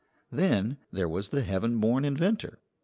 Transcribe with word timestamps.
Then 0.31 0.77
there 0.91 1.07
was 1.07 1.29
the 1.29 1.43
heaven 1.43 1.77
born 1.79 2.05
inventor. 2.05 2.57